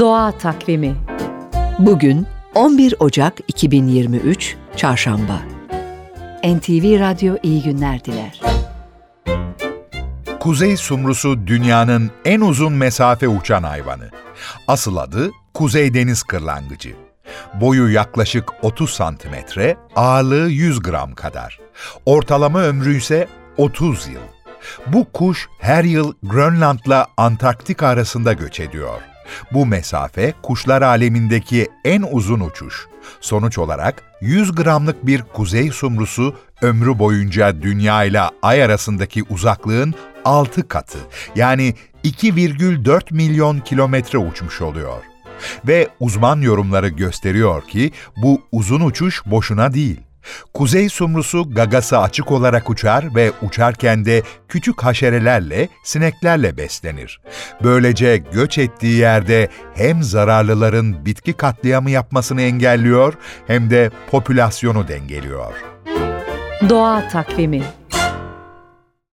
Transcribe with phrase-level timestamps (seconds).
[0.00, 0.96] Doğa Takvimi
[1.78, 5.40] Bugün 11 Ocak 2023 Çarşamba
[6.44, 8.40] NTV Radyo iyi günler diler.
[10.40, 14.10] Kuzey sumrusu dünyanın en uzun mesafe uçan hayvanı.
[14.68, 16.96] Asıl adı Kuzey Deniz Kırlangıcı.
[17.54, 21.60] Boyu yaklaşık 30 santimetre, ağırlığı 100 gram kadar.
[22.06, 24.20] Ortalama ömrü ise 30 yıl.
[24.86, 29.15] Bu kuş her yıl Grönland'la Antarktika arasında göç ediyor.
[29.52, 32.86] Bu mesafe kuşlar alemindeki en uzun uçuş.
[33.20, 39.94] Sonuç olarak 100 gramlık bir kuzey sumrusu ömrü boyunca Dünya ile Ay arasındaki uzaklığın
[40.24, 40.98] 6 katı
[41.36, 45.02] yani 2,4 milyon kilometre uçmuş oluyor.
[45.66, 50.00] Ve uzman yorumları gösteriyor ki bu uzun uçuş boşuna değil.
[50.54, 57.20] Kuzey sumrusu gagası açık olarak uçar ve uçarken de küçük haşerelerle, sineklerle beslenir.
[57.64, 63.14] Böylece göç ettiği yerde hem zararlıların bitki katliamı yapmasını engelliyor
[63.46, 65.52] hem de popülasyonu dengeliyor.
[66.68, 67.62] Doğa Takvimi